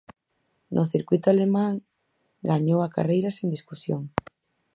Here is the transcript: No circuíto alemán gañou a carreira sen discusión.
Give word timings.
No 0.75 0.81
circuíto 0.93 1.27
alemán 1.29 1.73
gañou 2.51 2.79
a 2.83 2.91
carreira 2.95 3.29
sen 3.37 3.47
discusión. 3.55 4.01